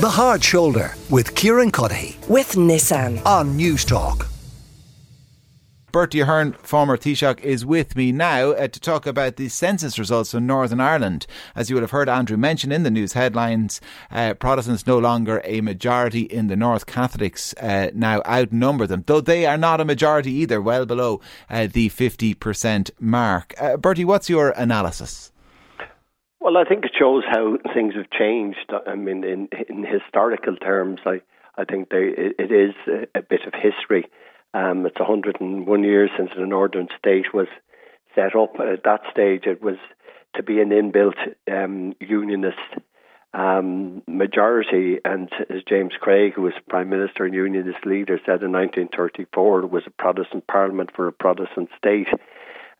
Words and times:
The 0.00 0.08
Hard 0.08 0.42
Shoulder 0.42 0.94
with 1.10 1.34
Kieran 1.34 1.70
Cuddihy 1.70 2.26
with 2.26 2.52
Nissan 2.52 3.22
on 3.26 3.58
Newstalk. 3.58 4.26
Bertie 5.92 6.20
Ahern, 6.20 6.54
former 6.62 6.96
Taoiseach, 6.96 7.38
is 7.40 7.66
with 7.66 7.94
me 7.96 8.10
now 8.10 8.52
uh, 8.52 8.68
to 8.68 8.80
talk 8.80 9.06
about 9.06 9.36
the 9.36 9.50
census 9.50 9.98
results 9.98 10.32
in 10.32 10.46
Northern 10.46 10.80
Ireland. 10.80 11.26
As 11.54 11.68
you 11.68 11.76
would 11.76 11.82
have 11.82 11.90
heard 11.90 12.08
Andrew 12.08 12.38
mention 12.38 12.72
in 12.72 12.82
the 12.82 12.90
news 12.90 13.12
headlines, 13.12 13.82
uh, 14.10 14.32
Protestants 14.32 14.86
no 14.86 14.98
longer 14.98 15.42
a 15.44 15.60
majority 15.60 16.22
in 16.22 16.46
the 16.46 16.56
North. 16.56 16.86
Catholics 16.86 17.52
uh, 17.60 17.90
now 17.92 18.22
outnumber 18.26 18.86
them, 18.86 19.04
though 19.06 19.20
they 19.20 19.44
are 19.44 19.58
not 19.58 19.82
a 19.82 19.84
majority 19.84 20.32
either, 20.32 20.62
well 20.62 20.86
below 20.86 21.20
uh, 21.50 21.66
the 21.70 21.90
50% 21.90 22.90
mark. 22.98 23.52
Uh, 23.60 23.76
Bertie, 23.76 24.06
what's 24.06 24.30
your 24.30 24.52
analysis? 24.52 25.30
Well, 26.40 26.56
I 26.56 26.64
think 26.64 26.86
it 26.86 26.92
shows 26.98 27.22
how 27.28 27.58
things 27.74 27.94
have 27.94 28.10
changed. 28.10 28.72
I 28.86 28.94
mean, 28.94 29.24
in, 29.24 29.48
in 29.68 29.84
historical 29.84 30.56
terms, 30.56 31.00
I, 31.04 31.20
I 31.56 31.64
think 31.64 31.90
they, 31.90 32.14
it, 32.16 32.50
is 32.50 32.74
a, 32.88 33.18
a 33.18 33.22
bit 33.22 33.42
of 33.46 33.52
history. 33.52 34.08
Um, 34.54 34.86
it's 34.86 34.98
101 34.98 35.84
years 35.84 36.10
since 36.16 36.30
the 36.34 36.46
Northern 36.46 36.88
State 36.98 37.34
was 37.34 37.46
set 38.14 38.34
up. 38.34 38.54
At 38.58 38.84
that 38.84 39.02
stage, 39.10 39.42
it 39.44 39.62
was 39.62 39.76
to 40.34 40.42
be 40.42 40.60
an 40.60 40.70
inbuilt 40.70 41.18
um, 41.52 41.92
unionist 42.00 42.56
um, 43.34 44.02
majority. 44.08 44.98
And 45.04 45.30
as 45.50 45.62
James 45.68 45.92
Craig, 46.00 46.32
who 46.34 46.42
was 46.42 46.54
Prime 46.70 46.88
Minister 46.88 47.26
and 47.26 47.34
Unionist 47.34 47.84
leader, 47.84 48.18
said 48.24 48.42
in 48.42 48.52
1934, 48.52 49.60
it 49.60 49.70
was 49.70 49.82
a 49.86 49.90
Protestant 49.90 50.46
Parliament 50.46 50.90
for 50.96 51.06
a 51.06 51.12
Protestant 51.12 51.68
state. 51.76 52.08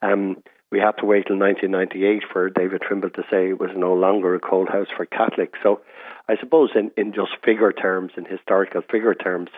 Um, 0.00 0.42
we 0.70 0.78
had 0.78 0.92
to 0.98 1.06
wait 1.06 1.26
till 1.26 1.38
1998 1.38 2.22
for 2.32 2.48
David 2.48 2.82
Trimble 2.82 3.10
to 3.10 3.22
say 3.30 3.48
it 3.48 3.60
was 3.60 3.70
no 3.74 3.92
longer 3.92 4.34
a 4.34 4.40
cold 4.40 4.68
house 4.68 4.86
for 4.96 5.04
Catholics. 5.04 5.58
So 5.62 5.80
I 6.28 6.36
suppose 6.38 6.70
in, 6.74 6.90
in 6.96 7.12
just 7.12 7.32
figure 7.44 7.72
terms, 7.72 8.12
in 8.16 8.24
historical 8.24 8.82
figure 8.82 9.14
terms, 9.14 9.50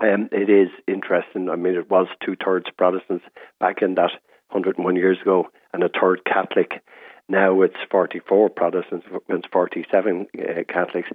um, 0.00 0.30
it 0.32 0.48
is 0.48 0.70
interesting. 0.88 1.50
I 1.50 1.56
mean, 1.56 1.74
it 1.74 1.90
was 1.90 2.06
two 2.24 2.36
thirds 2.42 2.66
Protestants 2.76 3.24
back 3.58 3.82
in 3.82 3.96
that 3.96 4.12
101 4.50 4.96
years 4.96 5.18
ago 5.20 5.48
and 5.74 5.82
a 5.82 5.88
third 5.88 6.24
Catholic. 6.24 6.82
Now 7.28 7.62
it's 7.62 7.76
44 7.90 8.48
Protestants 8.50 9.06
and 9.28 9.46
47 9.52 10.26
uh, 10.36 10.42
Catholics. 10.68 11.10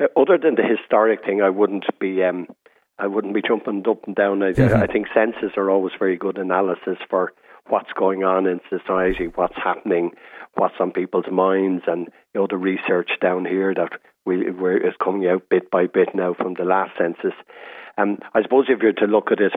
Uh, 0.00 0.06
other 0.16 0.38
than 0.38 0.54
the 0.54 0.62
historic 0.62 1.24
thing, 1.24 1.42
I 1.42 1.50
wouldn't 1.50 1.86
be. 1.98 2.22
Um, 2.24 2.48
I 2.98 3.06
wouldn't 3.06 3.32
be 3.32 3.40
jumping 3.40 3.82
up 3.88 4.06
and 4.06 4.14
down. 4.14 4.42
I, 4.42 4.52
mm-hmm. 4.52 4.82
I 4.82 4.86
think 4.86 5.06
census 5.14 5.56
are 5.56 5.70
always 5.70 5.94
very 5.98 6.18
good 6.18 6.36
analysis 6.36 6.98
for 7.08 7.32
what's 7.70 7.92
going 7.92 8.24
on 8.24 8.46
in 8.46 8.60
society, 8.68 9.28
what's 9.34 9.56
happening, 9.56 10.10
what's 10.54 10.74
on 10.80 10.90
people's 10.90 11.30
minds, 11.30 11.84
and 11.86 12.08
you 12.34 12.40
know 12.40 12.46
the 12.48 12.56
research 12.56 13.10
down 13.22 13.44
here 13.44 13.72
that 13.74 13.92
we 14.26 14.36
is 14.40 14.94
coming 15.02 15.26
out 15.28 15.48
bit 15.48 15.70
by 15.70 15.86
bit 15.86 16.08
now 16.14 16.34
from 16.34 16.54
the 16.54 16.64
last 16.64 16.92
census. 16.98 17.36
And 17.96 18.22
um, 18.22 18.28
I 18.34 18.42
suppose 18.42 18.66
if 18.68 18.80
you're 18.82 18.92
to 18.94 19.06
look 19.06 19.30
at 19.32 19.40
it 19.40 19.52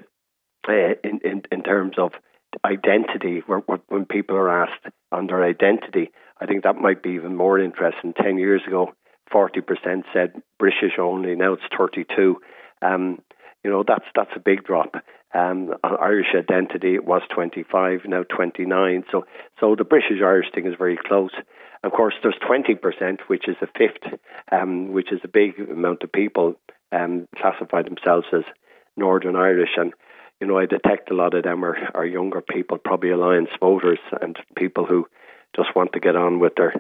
uh, 0.67 0.95
in, 1.03 1.19
in 1.23 1.41
in 1.51 1.63
terms 1.63 1.95
of 1.97 2.11
identity, 2.63 3.41
where, 3.45 3.59
when 3.87 4.05
people 4.05 4.35
are 4.35 4.63
asked 4.63 4.85
on 5.11 5.27
their 5.27 5.43
identity, 5.43 6.11
I 6.39 6.45
think 6.45 6.63
that 6.63 6.75
might 6.75 7.01
be 7.03 7.11
even 7.11 7.35
more 7.35 7.59
interesting. 7.59 8.13
Ten 8.13 8.37
years 8.37 8.61
ago, 8.67 8.93
forty 9.31 9.61
percent 9.61 10.05
said 10.13 10.41
British 10.59 10.97
only. 10.99 11.35
Now 11.35 11.53
it's 11.53 11.63
thirty-two. 11.77 12.37
Um, 12.81 13.19
you 13.63 13.71
know 13.71 13.83
that's 13.87 14.05
that's 14.15 14.35
a 14.35 14.39
big 14.39 14.63
drop. 14.63 14.95
Um, 15.33 15.73
Irish 15.83 16.27
identity, 16.37 16.99
was 16.99 17.21
25, 17.33 18.01
now 18.05 18.23
29. 18.23 19.03
So, 19.11 19.25
so 19.59 19.75
the 19.75 19.83
British 19.83 20.21
Irish 20.23 20.47
thing 20.53 20.67
is 20.67 20.75
very 20.77 20.97
close. 20.97 21.31
Of 21.83 21.91
course, 21.91 22.13
there's 22.21 22.35
20%, 22.47 23.19
which 23.27 23.47
is 23.47 23.55
a 23.61 23.67
fifth, 23.67 24.19
um, 24.51 24.91
which 24.93 25.11
is 25.11 25.19
a 25.23 25.27
big 25.27 25.59
amount 25.59 26.03
of 26.03 26.11
people 26.11 26.55
um, 26.91 27.27
classify 27.35 27.81
themselves 27.81 28.27
as 28.31 28.43
Northern 28.95 29.35
Irish. 29.35 29.71
And, 29.75 29.93
you 30.39 30.47
know, 30.47 30.59
I 30.59 30.67
detect 30.67 31.11
a 31.11 31.15
lot 31.15 31.33
of 31.33 31.43
them 31.43 31.65
are, 31.65 31.77
are 31.95 32.05
younger 32.05 32.41
people, 32.41 32.77
probably 32.77 33.09
alliance 33.09 33.49
voters 33.59 33.99
and 34.21 34.37
people 34.55 34.85
who 34.85 35.07
just 35.55 35.75
want 35.75 35.93
to 35.93 35.99
get 35.99 36.15
on 36.15 36.39
with 36.39 36.53
their 36.55 36.73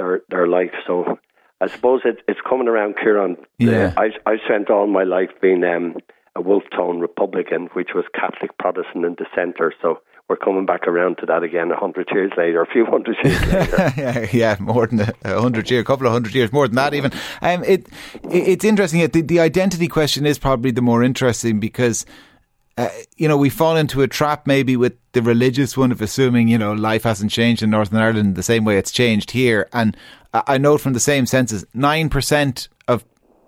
their, 0.00 0.22
their 0.30 0.46
life. 0.46 0.72
So 0.86 1.18
I 1.60 1.66
suppose 1.68 2.00
it, 2.04 2.18
it's 2.26 2.40
coming 2.48 2.68
around, 2.68 2.96
Kieran. 2.96 3.36
Yeah. 3.58 3.92
Uh, 3.96 4.02
I, 4.02 4.30
I 4.30 4.36
spent 4.44 4.70
all 4.70 4.86
my 4.86 5.04
life 5.04 5.30
being 5.40 5.62
um, 5.64 5.96
a 6.36 6.40
Wolfe 6.40 6.68
Tone 6.74 7.00
Republican, 7.00 7.68
which 7.72 7.90
was 7.94 8.04
Catholic 8.14 8.56
Protestant 8.58 9.18
the 9.18 9.26
centre. 9.34 9.72
So 9.82 10.00
we're 10.28 10.36
coming 10.36 10.64
back 10.64 10.86
around 10.86 11.16
to 11.18 11.26
that 11.26 11.42
again 11.42 11.72
a 11.72 11.76
hundred 11.76 12.08
years 12.12 12.30
later, 12.38 12.62
a 12.62 12.66
few 12.66 12.86
hundred 12.86 13.16
years 13.24 13.40
later. 13.52 13.92
yeah, 13.96 14.26
yeah, 14.32 14.56
more 14.60 14.86
than 14.86 15.00
a 15.00 15.40
hundred 15.40 15.68
years, 15.70 15.82
a 15.82 15.84
couple 15.84 16.06
of 16.06 16.12
hundred 16.12 16.34
years, 16.34 16.52
more 16.52 16.68
than 16.68 16.76
that 16.76 16.94
even. 16.94 17.12
Um, 17.42 17.64
it, 17.64 17.88
it 18.30 18.48
it's 18.48 18.64
interesting. 18.64 19.06
The, 19.08 19.22
the 19.22 19.40
identity 19.40 19.88
question 19.88 20.26
is 20.26 20.38
probably 20.38 20.70
the 20.70 20.82
more 20.82 21.02
interesting 21.02 21.60
because. 21.60 22.06
Uh, 22.78 22.88
you 23.16 23.28
know, 23.28 23.36
we 23.36 23.50
fall 23.50 23.76
into 23.76 24.00
a 24.00 24.08
trap 24.08 24.46
maybe 24.46 24.74
with 24.74 24.96
the 25.12 25.20
religious 25.20 25.76
one 25.76 25.92
of 25.92 26.00
assuming, 26.00 26.48
you 26.48 26.56
know, 26.56 26.72
life 26.72 27.02
hasn't 27.02 27.30
changed 27.30 27.62
in 27.62 27.68
Northern 27.68 27.98
Ireland 27.98 28.36
the 28.36 28.42
same 28.42 28.64
way 28.64 28.78
it's 28.78 28.92
changed 28.92 29.32
here. 29.32 29.68
And 29.74 29.94
I 30.32 30.56
note 30.56 30.80
from 30.80 30.94
the 30.94 31.00
same 31.00 31.26
census, 31.26 31.64
9% 31.76 32.68
of 32.68 32.70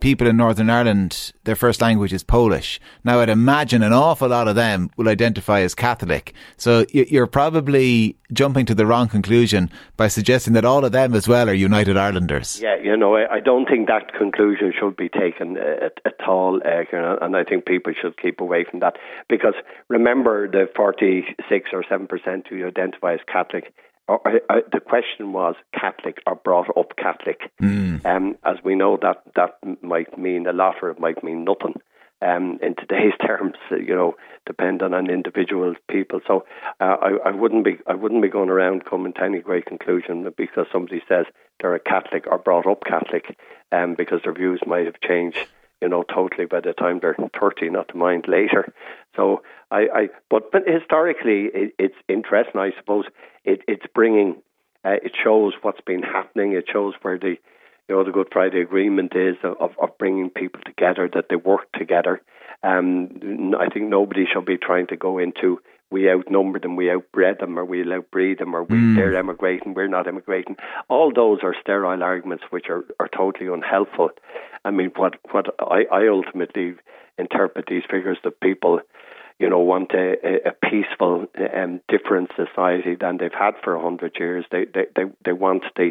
people 0.02 0.26
in 0.26 0.36
Northern 0.36 0.68
Ireland, 0.68 1.32
their 1.44 1.54
first 1.54 1.80
language 1.80 2.12
is 2.12 2.24
Polish. 2.24 2.80
Now, 3.04 3.20
I'd 3.20 3.28
imagine 3.28 3.84
an 3.84 3.92
awful 3.92 4.28
lot 4.28 4.48
of 4.48 4.56
them 4.56 4.90
will 4.96 5.08
identify 5.08 5.60
as 5.60 5.76
Catholic. 5.76 6.34
So 6.56 6.84
you're 6.92 7.28
probably 7.28 8.16
jumping 8.32 8.66
to 8.66 8.74
the 8.74 8.84
wrong 8.84 9.08
conclusion 9.08 9.70
by 9.96 10.08
suggesting 10.08 10.54
that 10.54 10.64
all 10.64 10.84
of 10.84 10.90
them 10.90 11.14
as 11.14 11.28
well 11.28 11.48
are 11.48 11.54
United 11.54 11.96
Irelanders. 11.96 12.60
Yeah, 12.60 12.76
you 12.82 12.96
know, 12.96 13.14
I 13.14 13.38
don't 13.38 13.66
think 13.66 13.86
that 13.86 14.12
conclusion 14.18 14.72
should 14.76 14.96
be 14.96 15.08
taken 15.08 15.56
uh, 15.56 15.86
at, 15.86 16.00
at 16.04 16.26
all, 16.26 16.60
uh, 16.64 17.16
and 17.20 17.36
I 17.36 17.44
think 17.44 17.64
people 17.64 17.92
should 17.98 18.20
keep 18.20 18.40
away 18.40 18.64
from 18.68 18.80
that 18.80 18.96
because 19.28 19.54
remember 19.88 20.50
the 20.50 20.68
46 20.74 21.70
or 21.72 21.84
7% 21.84 22.48
who 22.48 22.66
identify 22.66 23.14
as 23.14 23.20
Catholic 23.32 23.72
I, 24.08 24.40
I, 24.50 24.60
the 24.70 24.80
question 24.80 25.32
was 25.32 25.54
Catholic 25.78 26.18
or 26.26 26.34
brought 26.34 26.76
up 26.76 26.96
Catholic. 26.96 27.40
Mm. 27.60 28.04
Um, 28.04 28.36
as 28.44 28.56
we 28.64 28.74
know, 28.74 28.98
that 29.00 29.22
that 29.36 29.58
might 29.82 30.18
mean 30.18 30.46
a 30.46 30.52
lot 30.52 30.76
or 30.82 30.90
it 30.90 31.00
might 31.00 31.22
mean 31.22 31.44
nothing. 31.44 31.80
Um, 32.20 32.60
in 32.62 32.76
today's 32.76 33.14
terms, 33.26 33.56
you 33.70 33.94
know, 33.94 34.14
depending 34.46 34.94
on 34.94 35.10
individual 35.10 35.74
people. 35.90 36.20
So 36.26 36.44
uh, 36.80 36.96
I, 37.00 37.28
I 37.28 37.30
wouldn't 37.32 37.64
be 37.64 37.78
I 37.86 37.94
wouldn't 37.94 38.22
be 38.22 38.28
going 38.28 38.48
around 38.48 38.84
coming 38.84 39.12
to 39.14 39.22
any 39.22 39.40
great 39.40 39.66
conclusion 39.66 40.30
because 40.36 40.66
somebody 40.72 41.02
says 41.08 41.26
they're 41.60 41.74
a 41.74 41.80
Catholic 41.80 42.26
or 42.26 42.38
brought 42.38 42.66
up 42.66 42.84
Catholic, 42.84 43.36
um, 43.72 43.94
because 43.94 44.20
their 44.24 44.34
views 44.34 44.60
might 44.66 44.86
have 44.86 45.00
changed 45.00 45.38
you 45.82 45.88
know, 45.88 46.04
totally 46.04 46.46
by 46.46 46.60
the 46.60 46.72
time 46.72 47.00
they're 47.00 47.16
30, 47.38 47.70
not 47.70 47.88
to 47.88 47.96
mind 47.96 48.26
later. 48.28 48.72
So 49.16 49.42
I, 49.70 49.80
I 49.94 50.08
but, 50.30 50.52
but 50.52 50.62
historically, 50.66 51.50
it, 51.52 51.74
it's 51.76 51.96
interesting, 52.08 52.60
I 52.60 52.70
suppose. 52.78 53.04
It, 53.44 53.62
it's 53.66 53.84
bringing, 53.92 54.36
uh, 54.84 54.98
it 55.02 55.12
shows 55.22 55.54
what's 55.62 55.80
been 55.80 56.04
happening. 56.04 56.52
It 56.52 56.66
shows 56.72 56.94
where 57.02 57.18
the, 57.18 57.36
you 57.88 57.96
know, 57.96 58.04
the 58.04 58.12
Good 58.12 58.28
Friday 58.32 58.60
Agreement 58.60 59.12
is 59.16 59.34
of, 59.42 59.72
of 59.82 59.98
bringing 59.98 60.30
people 60.30 60.60
together, 60.64 61.10
that 61.12 61.26
they 61.28 61.36
work 61.36 61.70
together. 61.72 62.22
Um, 62.62 63.54
I 63.58 63.68
think 63.68 63.88
nobody 63.88 64.24
should 64.32 64.46
be 64.46 64.56
trying 64.56 64.86
to 64.86 64.96
go 64.96 65.18
into 65.18 65.58
we 65.92 66.10
outnumber 66.10 66.58
them, 66.58 66.74
we 66.74 66.86
outbred 66.86 67.38
them, 67.38 67.58
or 67.58 67.64
we 67.64 67.84
outbreed 67.92 68.38
them, 68.38 68.56
or 68.56 68.64
we, 68.64 68.78
mm. 68.78 68.96
they're 68.96 69.14
emigrating, 69.14 69.74
we're 69.74 69.88
not 69.88 70.08
emigrating. 70.08 70.56
All 70.88 71.12
those 71.14 71.40
are 71.42 71.54
sterile 71.60 72.02
arguments 72.02 72.44
which 72.50 72.66
are, 72.70 72.84
are 72.98 73.08
totally 73.08 73.52
unhelpful. 73.52 74.10
I 74.64 74.70
mean, 74.70 74.92
what, 74.96 75.14
what 75.30 75.46
I, 75.60 75.84
I 75.92 76.08
ultimately 76.08 76.74
interpret 77.18 77.66
these 77.68 77.82
figures 77.90 78.18
that 78.24 78.40
people, 78.40 78.80
you 79.38 79.48
know, 79.48 79.58
want 79.58 79.92
a, 79.92 80.48
a 80.48 80.52
peaceful, 80.52 81.26
um, 81.56 81.80
different 81.88 82.30
society 82.36 82.96
than 82.98 83.18
they've 83.18 83.30
had 83.32 83.54
for 83.62 83.74
a 83.74 83.82
hundred 83.82 84.16
years. 84.18 84.44
They, 84.50 84.66
they, 84.72 84.84
they, 84.94 85.04
they 85.24 85.32
want 85.32 85.64
the, 85.76 85.90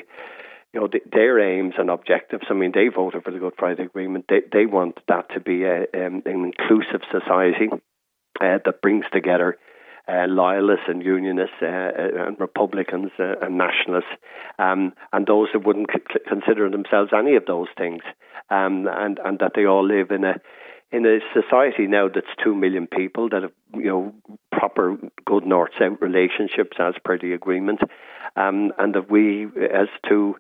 you 0.73 0.79
know, 0.79 0.87
the, 0.87 1.01
their 1.11 1.39
aims 1.39 1.73
and 1.77 1.89
objectives. 1.89 2.45
I 2.49 2.53
mean, 2.53 2.71
they 2.73 2.87
voted 2.87 3.23
for 3.23 3.31
the 3.31 3.39
Good 3.39 3.53
Friday 3.57 3.83
Agreement. 3.83 4.25
They, 4.29 4.41
they 4.51 4.65
want 4.65 5.00
that 5.07 5.29
to 5.33 5.39
be 5.39 5.63
a, 5.63 5.81
um, 5.94 6.24
an 6.25 6.53
inclusive 6.53 7.01
society 7.12 7.67
uh, 8.39 8.57
that 8.65 8.81
brings 8.81 9.06
together 9.12 9.57
uh, 10.07 10.25
loyalists 10.27 10.85
and 10.88 11.03
unionists 11.03 11.56
uh, 11.62 11.65
uh, 11.65 12.27
and 12.27 12.39
Republicans 12.39 13.12
uh, 13.19 13.35
and 13.41 13.57
nationalists, 13.57 14.09
um, 14.59 14.94
and 15.13 15.27
those 15.27 15.50
that 15.53 15.65
wouldn't 15.65 15.89
c- 15.91 16.19
consider 16.27 16.69
themselves 16.69 17.12
any 17.13 17.35
of 17.35 17.45
those 17.45 17.67
things, 17.77 18.01
um, 18.51 18.88
and 18.88 19.19
and 19.24 19.39
that 19.39 19.53
they 19.56 19.65
all 19.65 19.86
live 19.86 20.12
in 20.12 20.24
a 20.24 20.36
in 20.92 21.06
a 21.06 21.19
society 21.33 21.88
now 21.88 22.09
that's 22.13 22.27
two 22.44 22.53
million 22.53 22.86
people 22.86 23.30
that 23.30 23.44
have 23.44 23.51
you 23.74 23.86
know 23.86 24.13
proper 24.51 24.98
good 25.25 25.45
north 25.45 25.71
south 25.80 25.98
relationships 26.01 26.77
as 26.80 26.94
per 27.03 27.18
the 27.18 27.33
agreement, 27.33 27.80
um, 28.36 28.71
and 28.77 28.94
that 28.94 29.09
we 29.09 29.45
as 29.45 29.88
two 30.07 30.36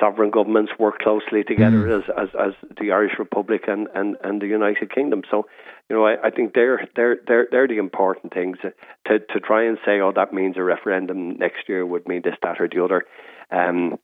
sovereign 0.00 0.30
governments 0.30 0.72
work 0.78 0.98
closely 1.00 1.44
together 1.44 1.84
mm. 1.86 1.98
as, 1.98 2.04
as, 2.16 2.28
as 2.38 2.52
the 2.80 2.90
Irish 2.90 3.12
Republic 3.18 3.64
and, 3.68 3.86
and, 3.94 4.16
and 4.24 4.40
the 4.40 4.46
United 4.46 4.92
Kingdom. 4.92 5.22
So, 5.30 5.46
you 5.88 5.96
know, 5.96 6.06
I, 6.06 6.28
I 6.28 6.30
think 6.30 6.54
they're 6.54 6.88
they're 6.96 7.18
they're 7.26 7.48
they're 7.50 7.68
the 7.68 7.78
important 7.78 8.32
things. 8.32 8.56
To 8.62 9.18
to 9.18 9.40
try 9.40 9.64
and 9.64 9.76
say, 9.84 10.00
oh, 10.00 10.12
that 10.14 10.32
means 10.32 10.56
a 10.56 10.62
referendum 10.62 11.36
next 11.36 11.68
year 11.68 11.84
would 11.84 12.08
mean 12.08 12.22
this, 12.24 12.36
that, 12.42 12.60
or 12.60 12.68
the 12.68 12.82
other. 12.82 13.04
Um, 13.50 13.98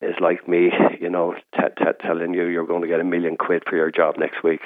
is 0.00 0.14
like 0.20 0.46
me, 0.48 0.70
you 1.00 1.10
know, 1.10 1.34
t- 1.54 1.62
t- 1.76 1.84
telling 2.00 2.34
you 2.34 2.46
you're 2.46 2.66
going 2.66 2.82
to 2.82 2.88
get 2.88 3.00
a 3.00 3.04
million 3.04 3.36
quid 3.36 3.64
for 3.68 3.76
your 3.76 3.90
job 3.90 4.16
next 4.18 4.42
week. 4.42 4.60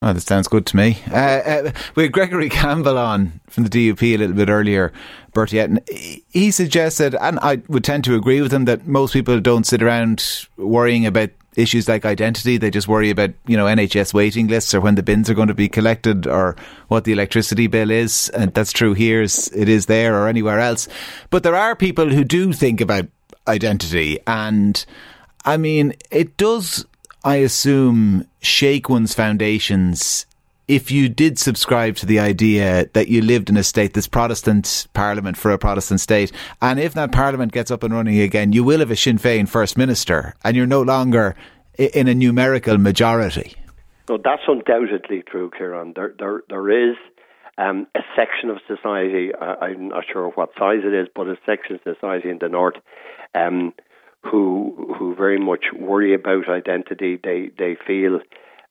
Oh, 0.00 0.12
that 0.12 0.20
sounds 0.20 0.46
good 0.46 0.64
to 0.66 0.76
me. 0.76 0.98
Uh, 1.10 1.16
uh, 1.16 1.72
we 1.96 2.04
had 2.04 2.12
Gregory 2.12 2.48
Campbell 2.48 2.98
on 2.98 3.40
from 3.48 3.64
the 3.64 3.70
DUP 3.70 4.14
a 4.14 4.16
little 4.16 4.36
bit 4.36 4.48
earlier, 4.48 4.92
Bertie 5.32 5.56
Etten. 5.56 5.80
He 6.28 6.52
suggested, 6.52 7.16
and 7.20 7.40
I 7.40 7.62
would 7.68 7.82
tend 7.82 8.04
to 8.04 8.14
agree 8.14 8.40
with 8.40 8.52
him, 8.52 8.64
that 8.66 8.86
most 8.86 9.12
people 9.12 9.40
don't 9.40 9.66
sit 9.66 9.82
around 9.82 10.46
worrying 10.56 11.04
about 11.04 11.30
issues 11.56 11.88
like 11.88 12.04
identity. 12.04 12.58
They 12.58 12.70
just 12.70 12.86
worry 12.86 13.10
about, 13.10 13.30
you 13.48 13.56
know, 13.56 13.64
NHS 13.64 14.14
waiting 14.14 14.46
lists 14.46 14.72
or 14.72 14.80
when 14.80 14.94
the 14.94 15.02
bins 15.02 15.28
are 15.28 15.34
going 15.34 15.48
to 15.48 15.54
be 15.54 15.68
collected 15.68 16.28
or 16.28 16.54
what 16.86 17.02
the 17.02 17.12
electricity 17.12 17.66
bill 17.66 17.90
is. 17.90 18.28
And 18.28 18.54
that's 18.54 18.72
true 18.72 18.94
here 18.94 19.22
it 19.22 19.68
is 19.68 19.86
there 19.86 20.14
or 20.14 20.28
anywhere 20.28 20.60
else. 20.60 20.86
But 21.30 21.42
there 21.42 21.56
are 21.56 21.74
people 21.74 22.08
who 22.10 22.22
do 22.22 22.52
think 22.52 22.80
about 22.80 23.06
identity. 23.48 24.18
And 24.26 24.84
I 25.44 25.56
mean, 25.56 25.94
it 26.10 26.36
does, 26.36 26.86
I 27.24 27.36
assume, 27.36 28.28
shake 28.40 28.88
one's 28.88 29.14
foundations 29.14 30.26
if 30.68 30.90
you 30.90 31.08
did 31.08 31.38
subscribe 31.38 31.96
to 31.96 32.06
the 32.06 32.20
idea 32.20 32.88
that 32.92 33.08
you 33.08 33.22
lived 33.22 33.48
in 33.48 33.56
a 33.56 33.62
state 33.62 33.94
that's 33.94 34.06
Protestant 34.06 34.86
parliament 34.92 35.38
for 35.38 35.50
a 35.50 35.58
Protestant 35.58 35.98
state, 35.98 36.30
and 36.60 36.78
if 36.78 36.92
that 36.92 37.10
parliament 37.10 37.52
gets 37.52 37.70
up 37.70 37.82
and 37.82 37.94
running 37.94 38.20
again, 38.20 38.52
you 38.52 38.62
will 38.62 38.80
have 38.80 38.90
a 38.90 38.96
Sinn 38.96 39.18
Féin 39.18 39.48
first 39.48 39.78
minister, 39.78 40.34
and 40.44 40.56
you're 40.56 40.66
no 40.66 40.82
longer 40.82 41.34
in 41.78 42.06
a 42.06 42.14
numerical 42.14 42.76
majority. 42.76 43.54
No, 44.10 44.18
that's 44.22 44.42
undoubtedly 44.46 45.22
true, 45.22 45.50
Kieran. 45.56 45.94
There, 45.96 46.14
there, 46.18 46.42
there 46.48 46.90
is 46.90 46.96
um, 47.58 47.86
a 47.94 48.00
section 48.16 48.50
of 48.50 48.58
society. 48.66 49.30
I, 49.34 49.70
am 49.70 49.88
not 49.88 50.04
sure 50.10 50.28
what 50.30 50.50
size 50.58 50.80
it 50.84 50.94
is, 50.94 51.08
but 51.14 51.26
a 51.26 51.36
section 51.44 51.74
of 51.74 51.80
society 51.82 52.30
in 52.30 52.38
the 52.38 52.48
north 52.48 52.76
um, 53.34 53.74
who 54.22 54.94
who 54.98 55.14
very 55.14 55.38
much 55.38 55.66
worry 55.78 56.14
about 56.14 56.48
identity. 56.48 57.18
They 57.22 57.50
they 57.58 57.76
feel 57.86 58.20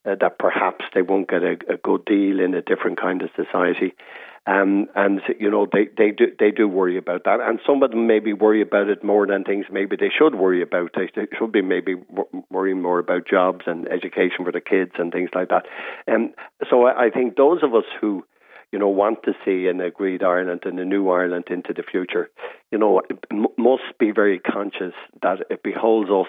uh, 0.06 0.16
that 0.22 0.40
perhaps 0.40 0.86
they 0.96 1.02
won't 1.02 1.30
get 1.30 1.44
a, 1.44 1.58
a, 1.70 1.78
good 1.78 2.06
deal 2.06 2.40
in 2.40 2.54
a 2.54 2.62
different 2.62 3.00
kind 3.00 3.22
of 3.22 3.30
society. 3.36 3.94
Um, 4.46 4.88
and 4.96 5.20
you 5.38 5.52
know 5.52 5.68
they, 5.70 5.90
they 5.98 6.12
do 6.12 6.28
they 6.40 6.52
do 6.52 6.70
worry 6.70 6.98
about 6.98 7.26
that, 7.26 7.42
and 7.42 7.60
some 7.68 7.84
of 7.84 7.92
them 7.92 8.08
maybe 8.08 8.32
worry 8.32 8.62
about 8.62 8.88
it 8.88 9.04
more 9.04 9.28
than 9.28 9.44
things 9.44 9.66
maybe 9.70 9.98
they 9.98 10.10
should 10.18 10.36
worry 10.36 10.62
about. 10.62 10.92
They, 10.96 11.10
they 11.14 11.28
should 11.38 11.52
be 11.52 11.62
maybe 11.62 11.96
worrying 12.50 12.82
more 12.82 13.00
about 13.00 13.28
jobs 13.28 13.66
and 13.68 13.86
education 13.90 14.46
for 14.46 14.54
the 14.54 14.62
kids 14.62 14.92
and 14.98 15.12
things 15.12 15.32
like 15.36 15.50
that. 15.50 15.66
And 16.08 16.28
um, 16.28 16.34
so 16.70 16.86
I 16.86 17.10
think 17.10 17.36
those 17.36 17.62
of 17.62 17.76
us 17.76 17.84
who 18.00 18.24
you 18.72 18.80
know, 18.80 18.90
want 18.90 19.24
to 19.24 19.34
see 19.46 19.68
an 19.68 19.80
agreed 19.82 20.24
Ireland 20.24 20.62
and 20.66 20.80
a 20.80 20.86
new 20.86 21.10
Ireland 21.10 21.46
into 21.50 21.74
the 21.74 21.84
future, 21.84 22.30
you 22.72 22.78
know, 22.78 23.02
must 23.58 23.98
be 24.00 24.12
very 24.12 24.40
conscious 24.40 24.94
that 25.22 25.40
it 25.50 25.64
beholds 25.64 26.10
us 26.10 26.28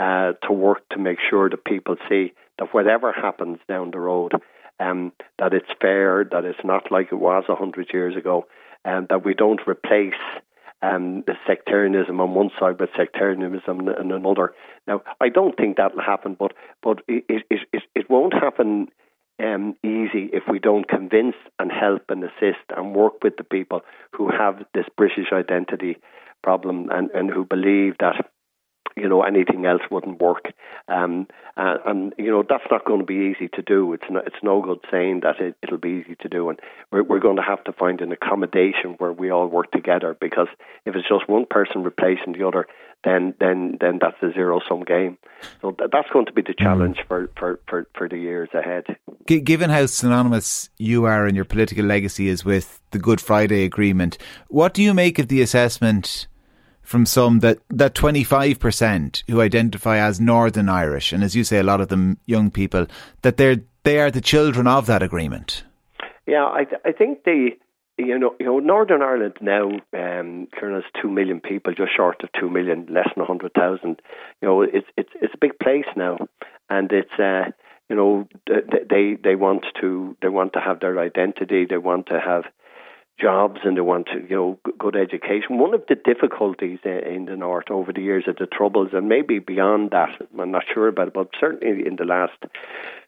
uh, 0.00 0.32
to 0.46 0.52
work 0.52 0.88
to 0.90 0.98
make 0.98 1.18
sure 1.28 1.48
that 1.50 1.64
people 1.64 1.96
see 2.08 2.32
that 2.58 2.72
whatever 2.72 3.12
happens 3.12 3.58
down 3.68 3.90
the 3.90 3.98
road, 3.98 4.32
um, 4.80 5.12
that 5.38 5.52
it's 5.52 5.70
fair, 5.80 6.24
that 6.30 6.44
it's 6.44 6.64
not 6.64 6.90
like 6.90 7.08
it 7.12 7.16
was 7.16 7.44
a 7.48 7.54
hundred 7.54 7.88
years 7.92 8.16
ago, 8.16 8.46
and 8.84 9.08
that 9.08 9.24
we 9.24 9.34
don't 9.34 9.60
replace 9.66 10.14
um, 10.82 11.24
the 11.26 11.34
sectarianism 11.46 12.20
on 12.20 12.34
one 12.34 12.50
side 12.58 12.78
with 12.78 12.90
sectarianism 12.96 13.88
on 13.88 14.12
another. 14.12 14.54
Now, 14.86 15.02
I 15.20 15.28
don't 15.28 15.56
think 15.56 15.76
that'll 15.76 16.02
happen, 16.02 16.36
but 16.38 16.52
but 16.82 17.00
it 17.08 17.24
it 17.28 17.62
it, 17.72 17.82
it 17.94 18.10
won't 18.10 18.34
happen 18.34 18.88
um, 19.42 19.76
easy 19.84 20.30
if 20.32 20.44
we 20.50 20.58
don't 20.58 20.88
convince 20.88 21.36
and 21.58 21.70
help 21.70 22.02
and 22.08 22.24
assist 22.24 22.64
and 22.76 22.94
work 22.94 23.22
with 23.22 23.36
the 23.36 23.44
people 23.44 23.82
who 24.12 24.28
have 24.28 24.64
this 24.74 24.86
British 24.96 25.32
identity 25.32 25.98
problem 26.42 26.88
and, 26.90 27.10
and 27.10 27.30
who 27.30 27.44
believe 27.44 27.94
that 28.00 28.30
you 28.96 29.08
know 29.08 29.22
anything 29.22 29.66
else 29.66 29.82
wouldn't 29.90 30.20
work. 30.20 30.52
Um, 30.88 31.26
and, 31.56 31.80
and, 31.84 32.14
you 32.18 32.30
know 32.30 32.42
that's 32.48 32.64
not 32.70 32.84
going 32.84 33.00
to 33.00 33.06
be 33.06 33.34
easy 33.34 33.48
to 33.54 33.62
do. 33.62 33.92
It's 33.92 34.04
no, 34.10 34.20
it's 34.20 34.42
no 34.42 34.62
good 34.62 34.78
saying 34.90 35.20
that 35.20 35.38
it, 35.40 35.56
will 35.70 35.78
be 35.78 36.02
easy 36.04 36.16
to 36.20 36.28
do, 36.28 36.48
and 36.48 36.58
we're, 36.90 37.02
we're 37.02 37.20
going 37.20 37.36
to 37.36 37.42
have 37.42 37.62
to 37.64 37.72
find 37.72 38.00
an 38.00 38.12
accommodation 38.12 38.94
where 38.98 39.12
we 39.12 39.30
all 39.30 39.48
work 39.48 39.70
together. 39.70 40.16
Because 40.18 40.48
if 40.86 40.94
it's 40.94 41.08
just 41.08 41.28
one 41.28 41.46
person 41.48 41.82
replacing 41.82 42.32
the 42.32 42.46
other, 42.46 42.66
then 43.06 43.34
then 43.38 43.78
then 43.80 43.98
that's 44.00 44.20
a 44.20 44.32
zero 44.32 44.60
sum 44.68 44.82
game. 44.82 45.16
So 45.62 45.70
th- 45.72 45.90
that's 45.92 46.10
going 46.10 46.26
to 46.26 46.32
be 46.32 46.42
the 46.42 46.54
mm. 46.54 46.58
challenge 46.58 46.98
mm. 46.98 47.06
for, 47.06 47.30
for, 47.38 47.60
for, 47.68 47.86
for 47.94 48.08
the 48.08 48.18
years 48.18 48.48
ahead. 48.52 48.84
G- 49.28 49.40
given 49.40 49.70
how 49.70 49.86
synonymous 49.86 50.70
you 50.76 51.04
are 51.04 51.26
and 51.26 51.36
your 51.36 51.44
political 51.44 51.84
legacy 51.84 52.28
is 52.28 52.44
with 52.44 52.80
the 52.90 52.98
Good 52.98 53.20
Friday 53.20 53.64
Agreement, 53.64 54.18
what 54.48 54.74
do 54.74 54.82
you 54.82 54.92
make 54.92 55.18
of 55.18 55.28
the 55.28 55.40
assessment? 55.40 56.26
from 56.82 57.04
some 57.04 57.40
that 57.40 57.58
that 57.68 57.94
25% 57.94 59.24
who 59.26 59.40
identify 59.40 59.98
as 59.98 60.20
Northern 60.20 60.68
Irish, 60.68 61.12
and 61.12 61.24
as 61.24 61.34
you 61.34 61.42
say, 61.42 61.58
a 61.58 61.64
lot 61.64 61.80
of 61.80 61.88
them 61.88 62.16
young 62.26 62.48
people, 62.48 62.86
that 63.22 63.38
they're 63.38 63.56
they 63.82 63.98
are 63.98 64.10
the 64.10 64.20
children 64.20 64.68
of 64.68 64.86
that 64.86 65.02
agreement. 65.02 65.64
Yeah, 66.28 66.44
I 66.44 66.62
th- 66.62 66.80
I 66.84 66.92
think 66.92 67.24
the 67.24 67.50
you 67.98 68.18
know 68.18 68.34
you 68.38 68.46
know 68.46 68.58
Northern 68.58 69.02
Ireland 69.02 69.38
now 69.40 69.70
um, 69.92 70.48
has 70.60 70.84
two 71.00 71.08
million 71.08 71.40
people, 71.40 71.72
just 71.74 71.96
short 71.96 72.22
of 72.22 72.30
two 72.32 72.50
million, 72.50 72.86
less 72.90 73.08
than 73.16 73.24
hundred 73.24 73.52
thousand. 73.54 74.00
You 74.40 74.48
know, 74.48 74.62
it's 74.62 74.88
it's 74.96 75.10
it's 75.20 75.34
a 75.34 75.38
big 75.38 75.58
place 75.58 75.86
now, 75.96 76.18
and 76.68 76.90
it's. 76.92 77.18
Uh, 77.18 77.52
you 77.88 77.94
know, 77.94 78.28
they 78.90 79.16
they 79.22 79.36
want 79.36 79.64
to 79.80 80.16
they 80.20 80.28
want 80.28 80.54
to 80.54 80.60
have 80.60 80.80
their 80.80 80.98
identity. 80.98 81.66
They 81.66 81.78
want 81.78 82.06
to 82.06 82.18
have 82.18 82.42
jobs 83.20 83.60
and 83.64 83.76
they 83.76 83.80
want 83.80 84.06
to, 84.06 84.20
you 84.28 84.36
know, 84.36 84.58
good 84.78 84.96
education. 84.96 85.58
One 85.58 85.74
of 85.74 85.84
the 85.88 85.94
difficulties 85.94 86.80
in 86.84 87.26
the 87.26 87.36
north 87.36 87.70
over 87.70 87.92
the 87.92 88.02
years 88.02 88.24
of 88.26 88.36
the 88.36 88.46
troubles, 88.46 88.90
and 88.92 89.08
maybe 89.08 89.38
beyond 89.38 89.90
that, 89.92 90.10
I'm 90.38 90.50
not 90.50 90.64
sure 90.72 90.88
about 90.88 91.08
it, 91.08 91.14
but 91.14 91.30
certainly 91.40 91.86
in 91.86 91.96
the 91.96 92.04
last, 92.04 92.36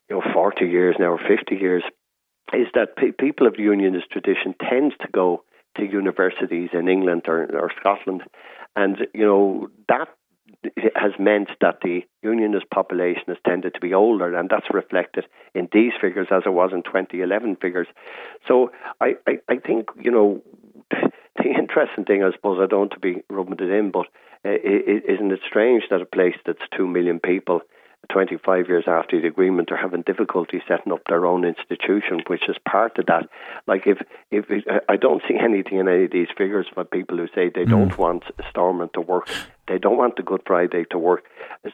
you 0.08 0.16
know, 0.16 0.22
40 0.32 0.64
years 0.64 0.96
now 0.98 1.12
or 1.12 1.18
50 1.18 1.56
years, 1.56 1.82
is 2.52 2.68
that 2.74 2.96
people 3.18 3.46
of 3.46 3.56
the 3.56 3.62
unionist 3.62 4.10
tradition 4.10 4.54
tends 4.68 4.94
to 5.00 5.08
go 5.12 5.44
to 5.76 5.84
universities 5.84 6.70
in 6.72 6.88
England 6.88 7.22
or, 7.28 7.44
or 7.56 7.70
Scotland, 7.78 8.22
and 8.74 9.06
you 9.14 9.24
know 9.24 9.68
that 9.88 10.08
has 10.94 11.12
meant 11.18 11.50
that 11.60 11.80
the 11.82 12.02
unionist 12.22 12.68
population 12.70 13.24
has 13.28 13.36
tended 13.46 13.74
to 13.74 13.80
be 13.80 13.94
older, 13.94 14.34
and 14.34 14.48
that's 14.48 14.66
reflected 14.72 15.26
in 15.54 15.68
these 15.72 15.92
figures 16.00 16.28
as 16.30 16.42
it 16.46 16.52
was 16.52 16.70
in 16.72 16.82
2011 16.82 17.56
figures. 17.56 17.86
So 18.46 18.72
I, 19.00 19.16
I, 19.26 19.38
I 19.48 19.56
think, 19.56 19.88
you 20.00 20.10
know, 20.10 20.42
the 20.90 21.44
interesting 21.44 22.04
thing, 22.04 22.24
I 22.24 22.32
suppose, 22.32 22.58
I 22.60 22.66
don't 22.66 22.80
want 22.80 22.92
to 22.92 22.98
be 22.98 23.22
rubbing 23.28 23.58
it 23.60 23.70
in, 23.70 23.90
but 23.90 24.06
uh, 24.44 24.50
isn't 24.50 25.32
it 25.32 25.40
strange 25.46 25.84
that 25.90 26.00
a 26.00 26.06
place 26.06 26.36
that's 26.46 26.62
2 26.76 26.86
million 26.86 27.20
people 27.20 27.60
25 28.12 28.68
years 28.68 28.84
after 28.86 29.20
the 29.20 29.26
agreement 29.26 29.70
are 29.70 29.76
having 29.76 30.02
difficulty 30.02 30.62
setting 30.66 30.92
up 30.92 31.02
their 31.08 31.26
own 31.26 31.44
institution, 31.44 32.22
which 32.26 32.48
is 32.48 32.56
part 32.66 32.98
of 32.98 33.06
that. 33.06 33.28
Like 33.66 33.86
if 33.86 33.98
if 34.30 34.46
I 34.88 34.96
don't 34.96 35.22
see 35.28 35.36
anything 35.38 35.78
in 35.78 35.88
any 35.88 36.04
of 36.04 36.10
these 36.10 36.28
figures 36.36 36.66
for 36.72 36.84
people 36.84 37.18
who 37.18 37.26
say 37.34 37.50
they 37.54 37.64
mm. 37.64 37.70
don't 37.70 37.98
want 37.98 38.24
Stormont 38.50 38.92
to 38.94 39.00
work, 39.00 39.28
they 39.66 39.78
don't 39.78 39.98
want 39.98 40.16
the 40.16 40.22
Good 40.22 40.42
Friday 40.46 40.84
to 40.90 40.98
work. 40.98 41.24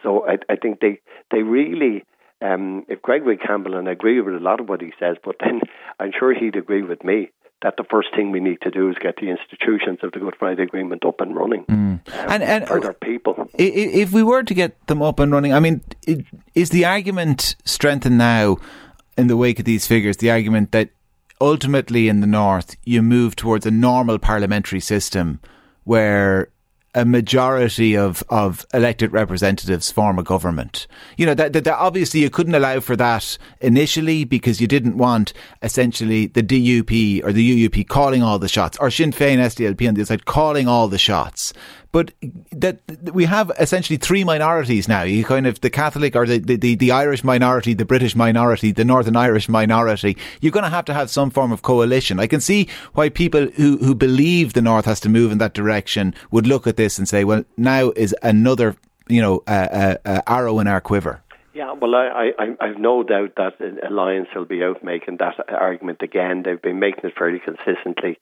So 0.02 0.26
I, 0.26 0.38
I 0.49 0.57
think 0.57 0.81
they 0.81 1.00
they 1.31 1.43
really. 1.43 2.04
Um, 2.43 2.85
if 2.88 3.00
Gregory 3.00 3.38
Campbell, 3.38 3.76
and 3.76 3.88
I 3.88 3.93
agree 3.93 4.21
with 4.21 4.35
a 4.35 4.38
lot 4.38 4.61
of 4.61 4.69
what 4.69 4.83
he 4.83 4.93
says, 4.99 5.16
but 5.25 5.37
then 5.40 5.61
I'm 5.99 6.11
sure 6.19 6.35
he'd 6.35 6.57
agree 6.57 6.83
with 6.83 7.02
me 7.02 7.31
that 7.64 7.78
the 7.78 7.85
first 7.85 8.14
thing 8.14 8.30
we 8.30 8.40
need 8.40 8.61
to 8.61 8.71
do 8.71 8.90
is 8.90 8.97
get 9.00 9.16
the 9.16 9.30
institutions 9.30 9.99
of 10.02 10.12
the 10.12 10.18
Good 10.18 10.37
Friday 10.38 10.64
Agreement 10.64 11.02
up 11.02 11.23
and 11.23 11.35
running 11.35 11.64
mm. 11.64 11.75
um, 11.75 12.00
and, 12.06 12.42
and 12.42 12.68
for 12.68 12.78
their 12.78 12.92
people. 12.92 13.49
If 13.54 14.12
we 14.12 14.23
were 14.23 14.42
to 14.42 14.52
get 14.52 14.87
them 14.87 15.00
up 15.00 15.18
and 15.18 15.33
running, 15.33 15.54
I 15.54 15.61
mean, 15.61 15.80
is 16.54 16.68
the 16.68 16.85
argument 16.85 17.56
strengthened 17.64 18.18
now 18.18 18.59
in 19.16 19.28
the 19.28 19.37
wake 19.38 19.59
of 19.59 19.64
these 19.64 19.87
figures? 19.87 20.18
The 20.18 20.30
argument 20.30 20.73
that 20.73 20.90
ultimately 21.40 22.06
in 22.06 22.21
the 22.21 22.26
north 22.26 22.76
you 22.85 23.00
move 23.00 23.35
towards 23.35 23.64
a 23.64 23.71
normal 23.71 24.18
parliamentary 24.18 24.80
system 24.80 25.40
where 25.85 26.50
a 26.95 27.05
majority 27.05 27.97
of, 27.97 28.23
of 28.29 28.67
elected 28.73 29.13
representatives 29.13 29.91
form 29.91 30.19
a 30.19 30.23
government. 30.23 30.87
You 31.17 31.27
know, 31.27 31.35
that, 31.35 31.53
that, 31.53 31.65
that, 31.65 31.77
obviously 31.79 32.21
you 32.21 32.31
couldn't 32.31 32.55
allow 32.55 32.81
for 32.81 32.97
that 32.97 33.37
initially 33.61 34.25
because 34.25 34.61
you 34.61 34.67
didn't 34.67 34.97
want 34.97 35.33
essentially 35.63 36.27
the 36.27 36.43
DUP 36.43 37.25
or 37.25 37.33
the 37.33 37.69
UUP 37.69 37.89
calling 37.89 38.23
all 38.23 38.39
the 38.39 38.49
shots 38.49 38.79
or 38.79 38.91
Sinn 38.91 39.13
Féin 39.13 39.39
SDLP 39.39 39.89
on 39.89 39.95
the 39.95 40.03
other 40.03 40.07
side 40.07 40.25
calling 40.25 40.69
all 40.69 40.89
the 40.89 40.99
shots 40.99 41.53
but 41.95 42.11
that 42.51 42.81
we 43.13 43.25
have 43.25 43.53
essentially 43.61 43.97
three 43.97 44.25
minorities 44.25 44.89
now. 44.89 45.03
You 45.03 45.23
kind 45.23 45.47
of 45.47 45.61
the 45.61 45.71
Catholic 45.71 46.17
or 46.17 46.27
the, 46.27 46.39
the, 46.39 46.75
the, 46.75 46.91
Irish 46.91 47.23
minority, 47.23 47.73
the 47.73 47.85
British 47.85 48.17
minority, 48.17 48.73
the 48.73 48.85
Northern 48.85 49.15
Irish 49.15 49.49
minority. 49.49 50.17
You're 50.41 50.51
going 50.51 50.65
to 50.65 50.71
have 50.71 50.87
to 50.87 50.93
have 50.93 51.09
some 51.09 51.31
form 51.31 51.53
of 51.53 51.63
coalition. 51.63 52.19
I 52.19 52.27
can 52.27 52.41
see 52.41 52.69
why 52.95 53.11
people 53.11 53.47
who, 53.47 53.77
who 53.77 53.95
believe 53.95 54.55
the 54.55 54.61
North 54.61 54.87
has 54.87 54.99
to 55.01 55.09
move 55.09 55.31
in 55.31 55.39
that 55.39 55.55
direction 55.55 56.17
would 56.33 56.49
look 56.49 56.67
at 56.67 56.77
this 56.77 56.99
and 56.99 57.09
say, 57.09 57.23
well, 57.23 57.45
now 57.57 57.93
is 57.95 58.13
another, 58.25 58.75
you 59.07 59.23
know, 59.23 59.45
uh, 59.47 59.69
uh, 59.71 59.97
uh, 60.05 60.23
arrow 60.27 60.59
in 60.59 60.67
our 60.67 60.81
quiver. 60.81 61.23
Yeah, 61.54 61.73
well, 61.73 61.94
I, 61.94 62.32
I, 62.37 62.56
I've 62.61 62.78
no 62.78 63.04
doubt 63.04 63.37
that 63.37 63.54
Alliance 63.88 64.26
will 64.34 64.44
be 64.44 64.64
out 64.64 64.82
making 64.82 65.18
that 65.18 65.37
argument 65.49 66.02
again. 66.02 66.42
They've 66.44 66.61
been 66.61 66.80
making 66.80 67.04
it 67.04 67.14
fairly 67.16 67.38
consistently 67.38 68.18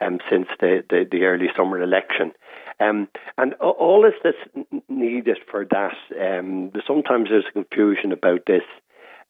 um, 0.00 0.20
since 0.30 0.46
the, 0.60 0.84
the, 0.88 1.04
the 1.10 1.24
early 1.24 1.48
summer 1.56 1.82
election. 1.82 2.32
Um, 2.78 3.08
and 3.36 3.54
all 3.54 4.06
is 4.06 4.14
that's 4.22 4.66
needed 4.88 5.38
for 5.50 5.64
that. 5.64 5.96
Um, 6.20 6.70
sometimes 6.86 7.28
there's 7.28 7.44
confusion 7.52 8.12
about 8.12 8.46
this, 8.46 8.62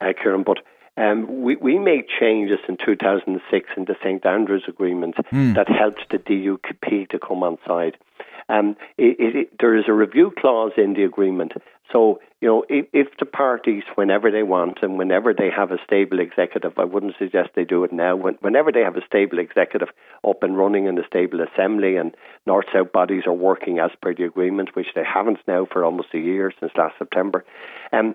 uh, 0.02 0.12
Kieran, 0.22 0.42
but 0.42 0.58
um, 0.98 1.42
we, 1.42 1.56
we 1.56 1.78
made 1.78 2.04
changes 2.20 2.58
in 2.68 2.76
2006 2.76 3.68
in 3.74 3.84
the 3.86 3.96
St 4.02 4.24
Andrews 4.26 4.64
Agreement 4.68 5.16
mm. 5.32 5.54
that 5.54 5.68
helped 5.68 6.04
the 6.10 6.18
DUP 6.18 7.08
to 7.08 7.18
come 7.18 7.42
on 7.42 7.56
side. 7.66 7.96
Um, 8.48 8.76
it, 8.96 9.16
it, 9.18 9.50
there 9.58 9.76
is 9.76 9.84
a 9.88 9.92
review 9.92 10.32
clause 10.38 10.72
in 10.76 10.94
the 10.94 11.02
agreement. 11.02 11.52
So, 11.92 12.20
you 12.40 12.48
know, 12.48 12.64
if, 12.68 12.86
if, 12.92 13.08
the 13.18 13.26
parties, 13.26 13.84
whenever 13.94 14.30
they 14.30 14.42
want 14.42 14.78
and 14.82 14.98
whenever 14.98 15.32
they 15.32 15.50
have 15.50 15.70
a 15.70 15.78
stable 15.84 16.18
executive, 16.18 16.72
I 16.78 16.84
wouldn't 16.84 17.14
suggest 17.18 17.50
they 17.54 17.64
do 17.64 17.84
it 17.84 17.92
now, 17.92 18.16
when, 18.16 18.34
whenever 18.40 18.72
they 18.72 18.80
have 18.80 18.96
a 18.96 19.06
stable 19.06 19.38
executive 19.38 19.88
up 20.26 20.42
and 20.42 20.58
running 20.58 20.86
in 20.86 20.98
a 20.98 21.06
stable 21.06 21.40
assembly 21.40 21.96
and 21.96 22.14
north 22.44 22.66
south 22.72 22.92
bodies 22.92 23.22
are 23.26 23.32
working 23.32 23.78
as 23.78 23.90
per 24.00 24.14
the 24.14 24.24
agreement, 24.24 24.74
which 24.74 24.88
they 24.94 25.04
haven't 25.04 25.38
now 25.46 25.66
for 25.70 25.84
almost 25.84 26.08
a 26.14 26.18
year 26.18 26.52
since 26.58 26.72
last 26.76 26.94
September, 26.98 27.44
um, 27.92 28.14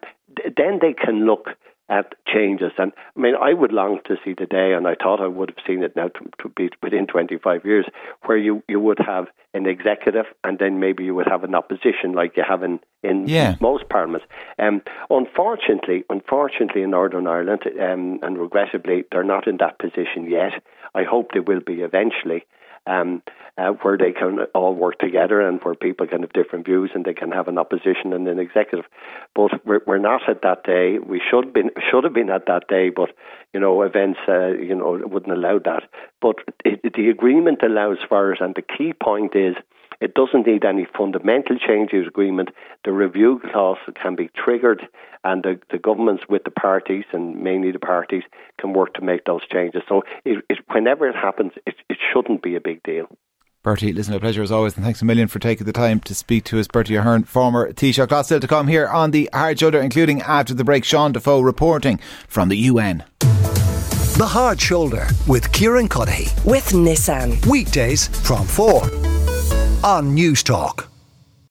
then 0.58 0.80
they 0.82 0.94
can 0.94 1.26
look 1.26 1.50
at 1.92 2.16
changes. 2.26 2.72
And 2.78 2.94
I 3.16 3.20
mean, 3.20 3.36
I 3.36 3.54
would 3.54 3.74
long 3.74 4.00
to 4.06 4.16
see 4.24 4.34
the 4.34 4.46
day, 4.46 4.74
and 4.74 4.88
I 4.88 4.96
thought 4.96 5.20
I 5.20 5.28
would 5.28 5.50
have 5.50 5.66
seen 5.68 5.84
it 5.84 5.96
now 5.96 6.08
to, 6.08 6.30
to 6.42 6.50
be 6.50 6.70
within 6.82 7.06
25 7.06 7.66
years, 7.66 7.86
where 8.26 8.38
you, 8.38 8.64
you 8.68 8.80
would 8.80 9.00
have 9.06 9.28
an 9.54 9.66
executive 9.66 10.26
and 10.46 10.58
then 10.58 10.80
maybe 10.80 11.04
you 11.04 11.14
would 11.14 11.28
have 11.28 11.44
an 11.44 11.54
opposition 11.54 12.14
like 12.14 12.38
you 12.38 12.44
have 12.48 12.64
in, 12.64 12.80
in 13.04 13.28
yeah. 13.28 13.56
most 13.60 13.90
parliaments. 13.90 14.26
Um, 14.58 14.82
unfortunately, 15.10 16.06
unfortunately 16.10 16.84
in 16.84 16.92
Northern 16.92 17.28
Ireland, 17.28 17.64
um, 17.68 18.20
and 18.22 18.38
regrettably, 18.38 19.04
they're 19.12 19.26
not 19.26 19.48
in 19.48 19.58
that 19.58 19.78
position 19.78 20.30
yet. 20.30 20.64
I 20.96 21.04
hope 21.04 21.32
they 21.34 21.42
will 21.42 21.60
be 21.60 21.82
eventually 21.82 22.46
um, 22.88 23.22
uh, 23.58 23.72
where 23.82 23.98
they 23.98 24.12
can 24.12 24.40
all 24.56 24.74
work 24.74 24.98
together 25.00 25.42
and 25.42 25.60
where 25.64 25.76
people 25.76 26.08
can 26.08 26.22
have 26.22 26.34
different 26.34 26.66
views 26.66 26.92
and 26.94 27.06
they 27.06 27.14
can 27.14 27.32
have 27.32 27.48
an 27.48 27.58
opposition 27.58 28.14
and 28.14 28.28
an 28.28 28.40
executive. 28.40 28.86
But 29.36 29.66
we're, 29.66 29.82
we're 29.86 29.98
not 29.98 30.28
at 30.28 30.42
that 30.44 30.64
day. 30.64 30.98
We 30.98 31.22
should 31.30 31.54
been 31.54 31.72
should 31.90 32.04
have 32.04 32.14
been 32.14 32.30
at 32.30 32.48
that 32.48 32.68
day, 32.68 32.90
but 32.90 33.10
you 33.54 33.60
know 33.60 33.82
events 33.84 34.20
uh, 34.28 34.48
you 34.48 34.76
know 34.76 35.00
wouldn't 35.04 35.32
allow 35.32 35.60
that. 35.60 35.84
But 36.22 36.38
it, 36.66 36.94
the 36.94 37.10
agreement 37.10 37.62
allows 37.64 37.98
for 38.08 38.34
it, 38.34 38.42
and 38.42 38.56
the 38.56 38.62
key 38.62 38.94
point 38.94 39.36
is 39.36 39.56
it 40.02 40.16
doesn't 40.16 40.48
need 40.48 40.66
any 40.66 40.88
fundamental 40.98 41.58
change 41.58 41.92
to 41.92 42.02
the 42.02 42.08
agreement. 42.08 42.50
The 42.84 42.92
review 42.92 43.40
clause 43.52 43.78
can 44.02 44.16
be 44.16 44.30
triggered, 44.36 44.82
and 45.24 45.44
the, 45.44 45.60
the 45.72 45.78
governments 45.78 46.24
with 46.28 46.44
the 46.44 46.52
parties, 46.52 47.06
and 47.14 47.42
mainly 47.42 47.72
the 47.72 47.80
parties, 47.80 48.24
can 48.60 48.74
work 48.74 48.96
to 48.96 49.02
make 49.02 49.26
those 49.26 49.48
changes. 49.48 49.84
So 49.88 50.02
it, 50.26 50.44
it, 50.50 50.58
whenever 50.72 51.08
it 51.08 51.16
happens, 51.16 51.54
it, 51.68 51.76
it 51.88 51.98
shouldn't 52.12 52.42
be 52.42 52.56
a 52.56 52.60
big 52.62 52.82
deal. 52.84 53.06
Bertie, 53.64 53.94
listen, 53.94 54.16
a 54.16 54.20
pleasure 54.20 54.42
as 54.42 54.52
always, 54.52 54.76
and 54.76 54.84
thanks 54.84 55.04
a 55.04 55.06
million 55.06 55.28
for 55.28 55.38
taking 55.38 55.68
the 55.68 55.72
time 55.72 56.00
to 56.00 56.16
speak 56.16 56.46
to 56.46 56.60
us. 56.60 56.68
Bertie 56.68 56.96
Ahern, 56.96 57.24
former 57.24 57.72
Taoiseach. 57.72 58.10
Lots 58.10 58.28
still 58.28 58.40
to 58.40 58.48
come 58.48 58.68
here 58.68 58.88
on 58.88 59.12
the 59.12 59.30
Hard 59.34 59.60
Shoulder, 59.60 59.80
including 59.80 60.20
after 60.24 60.56
the 60.56 60.64
break, 60.64 60.84
Sean 60.84 61.12
Defoe 61.12 61.42
reporting 61.42 62.00
from 62.28 62.50
the 62.50 62.58
UN. 62.58 63.04
The 63.20 64.28
Hard 64.28 64.60
Shoulder 64.60 65.08
with 65.28 65.52
Kieran 65.52 65.88
Cuddihy. 65.88 66.44
With 66.44 66.70
Nissan. 66.70 67.46
Weekdays 67.46 68.08
from 68.08 68.48
4 68.48 69.21
on 69.84 70.16
Newstalk. 70.16 70.88